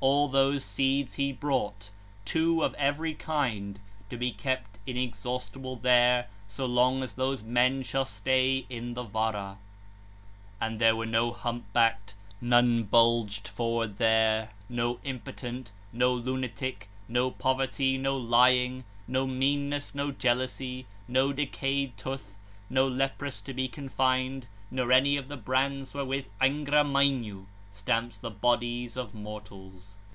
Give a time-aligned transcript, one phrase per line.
[0.00, 1.90] All those seeds he brought,
[2.24, 8.04] two of every kind, to be kept inexhaustible there, so long as those men shall
[8.04, 9.58] stay in the Vara.
[10.60, 16.88] 37 (116) And there were no humpbacked, none bulged forward there; no impotent, no lunatic;
[17.08, 22.38] no poverty, no lying; no meanness, no jealousy; no decayed tooth,
[22.70, 28.30] no leprous to be confined, nor any of the brands wherewith Angra Mainyu stamps the
[28.30, 29.94] bodies of mortals.